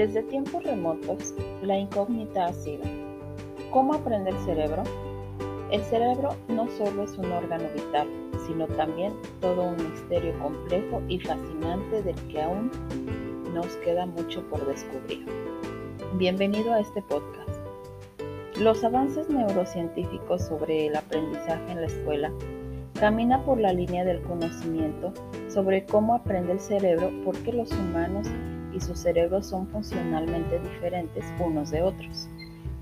[0.00, 2.84] Desde tiempos remotos, la incógnita ha sido,
[3.70, 4.82] ¿cómo aprende el cerebro?
[5.70, 8.08] El cerebro no solo es un órgano vital,
[8.46, 12.70] sino también todo un misterio complejo y fascinante del que aún
[13.52, 15.26] nos queda mucho por descubrir.
[16.14, 17.60] Bienvenido a este podcast.
[18.58, 22.32] Los avances neurocientíficos sobre el aprendizaje en la escuela
[22.98, 25.12] camina por la línea del conocimiento
[25.48, 28.28] sobre cómo aprende el cerebro, porque los humanos
[28.74, 32.28] y sus cerebros son funcionalmente diferentes unos de otros,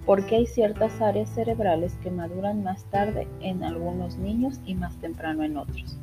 [0.07, 5.43] porque hay ciertas áreas cerebrales que maduran más tarde en algunos niños y más temprano
[5.43, 5.99] en otros.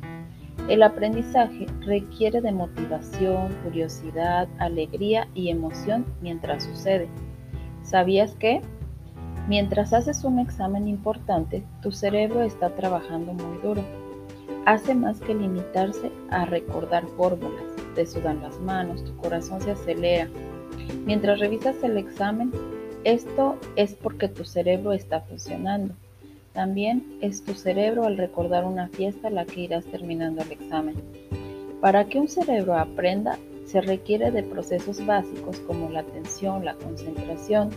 [0.68, 7.08] El aprendizaje requiere de motivación, curiosidad, alegría y emoción mientras sucede.
[7.82, 8.62] ¿Sabías que?
[9.48, 13.84] Mientras haces un examen importante, tu cerebro está trabajando muy duro.
[14.64, 20.28] Hace más que limitarse a recordar fórmulas te sudan las manos, tu corazón se acelera.
[21.04, 22.52] Mientras revisas el examen,
[23.02, 25.94] esto es porque tu cerebro está funcionando.
[26.52, 30.94] También es tu cerebro al recordar una fiesta la que irás terminando el examen.
[31.80, 37.70] Para que un cerebro aprenda, se requiere de procesos básicos como la atención, la concentración,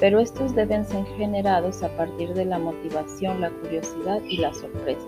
[0.00, 5.06] pero estos deben ser generados a partir de la motivación, la curiosidad y la sorpresa.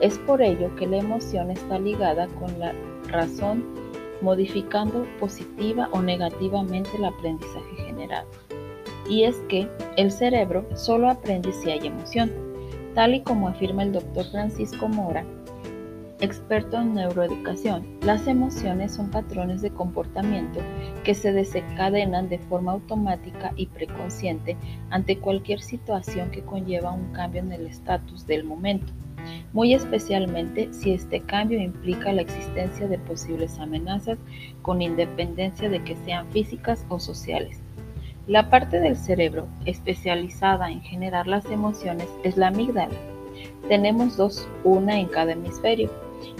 [0.00, 2.74] Es por ello que la emoción está ligada con la
[3.08, 3.83] razón
[4.24, 8.26] modificando positiva o negativamente el aprendizaje generado.
[9.08, 12.32] Y es que el cerebro solo aprende si hay emoción,
[12.94, 15.24] tal y como afirma el doctor Francisco Mora,
[16.20, 17.86] experto en neuroeducación.
[18.00, 20.60] Las emociones son patrones de comportamiento
[21.04, 24.56] que se desencadenan de forma automática y preconsciente
[24.88, 28.90] ante cualquier situación que conlleva un cambio en el estatus del momento
[29.54, 34.18] muy especialmente si este cambio implica la existencia de posibles amenazas
[34.62, 37.60] con independencia de que sean físicas o sociales.
[38.26, 42.94] La parte del cerebro especializada en generar las emociones es la amígdala.
[43.68, 45.88] Tenemos dos, una en cada hemisferio,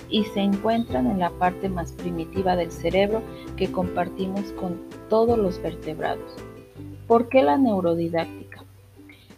[0.09, 3.23] y se encuentran en la parte más primitiva del cerebro
[3.57, 6.35] que compartimos con todos los vertebrados.
[7.07, 8.54] ¿Por qué la neurodidáctica?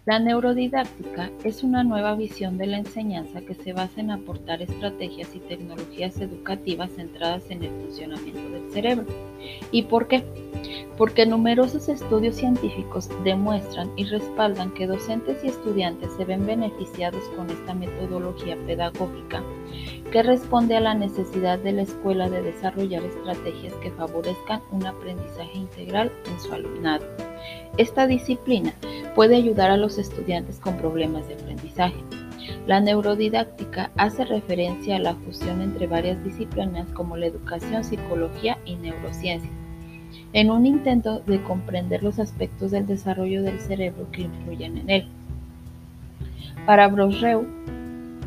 [0.07, 5.35] La neurodidáctica es una nueva visión de la enseñanza que se basa en aportar estrategias
[5.35, 9.05] y tecnologías educativas centradas en el funcionamiento del cerebro.
[9.73, 10.23] ¿Y por qué?
[10.97, 17.51] Porque numerosos estudios científicos demuestran y respaldan que docentes y estudiantes se ven beneficiados con
[17.51, 19.43] esta metodología pedagógica
[20.13, 25.59] que responde a la necesidad de la escuela de desarrollar estrategias que favorezcan un aprendizaje
[25.59, 27.05] integral en su alumnado.
[27.77, 28.73] Esta disciplina
[29.17, 31.97] puede ayudar a los estudiantes con problemas de aprendizaje.
[32.67, 38.77] La neurodidáctica hace referencia a la fusión entre varias disciplinas como la educación, psicología y
[38.77, 39.53] neurociencias,
[40.35, 45.09] en un intento de comprender los aspectos del desarrollo del cerebro que influyen en él.
[46.67, 47.47] Para Brosreu,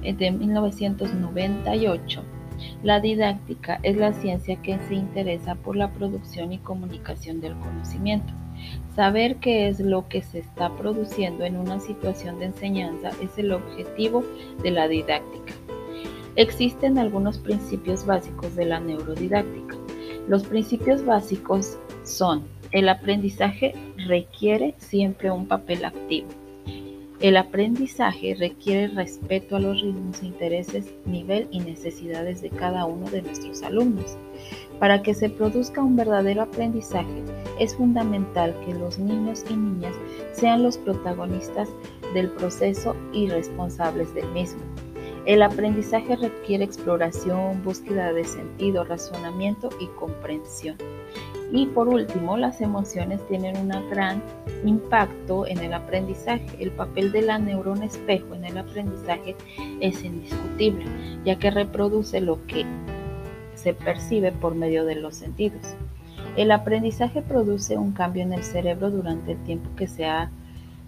[0.02, 2.24] eh, de 1998,
[2.82, 8.34] la didáctica es la ciencia que se interesa por la producción y comunicación del conocimiento.
[8.96, 13.52] Saber qué es lo que se está produciendo en una situación de enseñanza es el
[13.52, 14.24] objetivo
[14.62, 15.54] de la didáctica.
[16.36, 19.76] Existen algunos principios básicos de la neurodidáctica.
[20.28, 23.74] Los principios básicos son el aprendizaje
[24.08, 26.28] requiere siempre un papel activo.
[27.20, 33.24] El aprendizaje requiere respeto a los ritmos, intereses, nivel y necesidades de cada uno de
[33.24, 34.18] nuestros alumnos.
[34.80, 37.24] Para que se produzca un verdadero aprendizaje,
[37.60, 39.96] es fundamental que los niños y niñas
[40.34, 41.70] sean los protagonistas
[42.14, 44.62] del proceso y responsables del mismo.
[45.26, 50.78] El aprendizaje requiere exploración, búsqueda de sentido, razonamiento y comprensión.
[51.52, 54.24] Y por último, las emociones tienen un gran
[54.64, 56.48] impacto en el aprendizaje.
[56.60, 59.36] El papel de la neurona espejo en el aprendizaje
[59.82, 60.86] es indiscutible,
[61.26, 62.66] ya que reproduce lo que
[63.56, 65.76] se percibe por medio de los sentidos.
[66.36, 70.30] El aprendizaje produce un cambio en el cerebro durante el tiempo que se ha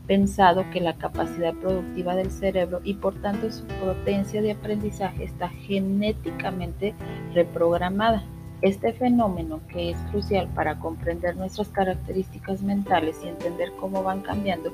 [0.08, 5.50] pensado que la capacidad productiva del cerebro y por tanto su potencia de aprendizaje está
[5.50, 6.94] genéticamente
[7.34, 8.24] reprogramada.
[8.62, 14.72] Este fenómeno, que es crucial para comprender nuestras características mentales y entender cómo van cambiando,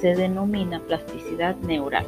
[0.00, 2.06] se denomina plasticidad neural.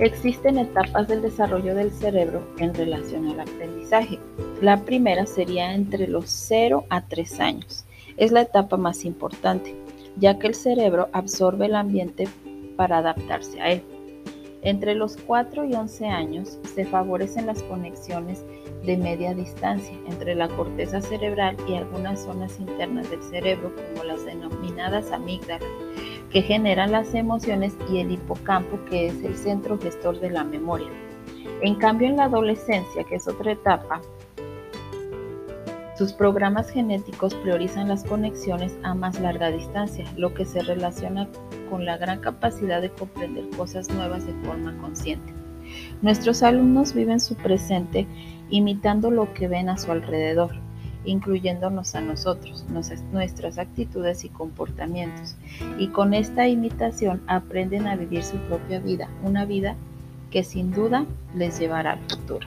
[0.00, 4.18] Existen etapas del desarrollo del cerebro en relación al aprendizaje.
[4.62, 7.84] La primera sería entre los 0 a 3 años.
[8.16, 9.76] Es la etapa más importante,
[10.16, 12.28] ya que el cerebro absorbe el ambiente
[12.76, 13.82] para adaptarse a él.
[14.62, 18.42] Entre los 4 y 11 años se favorecen las conexiones
[18.86, 24.24] de media distancia entre la corteza cerebral y algunas zonas internas del cerebro, como las
[24.24, 25.68] denominadas amígdalas,
[26.30, 30.90] que generan las emociones, y el hipocampo, que es el centro gestor de la memoria.
[31.62, 34.00] En cambio, en la adolescencia, que es otra etapa,
[36.00, 41.28] sus programas genéticos priorizan las conexiones a más larga distancia, lo que se relaciona
[41.68, 45.34] con la gran capacidad de comprender cosas nuevas de forma consciente.
[46.00, 48.06] Nuestros alumnos viven su presente
[48.48, 50.52] imitando lo que ven a su alrededor,
[51.04, 52.64] incluyéndonos a nosotros,
[53.12, 55.36] nuestras actitudes y comportamientos.
[55.78, 59.76] Y con esta imitación aprenden a vivir su propia vida, una vida
[60.30, 62.46] que sin duda les llevará al futuro.